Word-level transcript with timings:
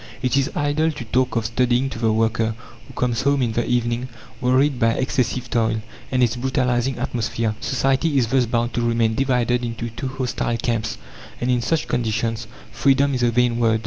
It 0.23 0.35
is 0.35 0.49
idle 0.55 0.89
to 0.93 1.05
talk 1.05 1.35
of 1.35 1.45
studying 1.45 1.87
to 1.91 1.99
the 1.99 2.11
worker, 2.11 2.55
who 2.87 2.93
comes 2.95 3.21
home 3.21 3.43
in 3.43 3.51
the 3.51 3.63
evening 3.67 4.07
wearied 4.41 4.79
by 4.79 4.93
excessive 4.95 5.47
toil, 5.47 5.83
and 6.11 6.23
its 6.23 6.35
brutalizing 6.35 6.97
atmosphere. 6.97 7.53
Society 7.61 8.17
is 8.17 8.25
thus 8.25 8.47
bound 8.47 8.73
to 8.73 8.81
remain 8.81 9.13
divided 9.13 9.63
into 9.63 9.91
two 9.91 10.07
hostile 10.07 10.57
camps, 10.57 10.97
and 11.39 11.51
in 11.51 11.61
such 11.61 11.87
conditions 11.87 12.47
freedom 12.71 13.13
is 13.13 13.21
a 13.21 13.29
vain 13.29 13.59
word. 13.59 13.79